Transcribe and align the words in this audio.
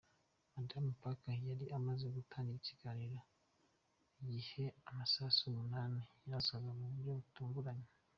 Madamu 0.55 0.91
Parker 1.01 1.39
yari 1.49 1.65
amaze 1.77 2.05
gutangira 2.15 2.57
ikiganiro 2.61 3.17
igihe 4.21 4.63
amasasu 4.89 5.39
umunani 5.49 6.01
yaraswaga 6.23 6.69
mu 6.79 6.85
buryo 6.91 7.11
butunguranye. 7.19 7.87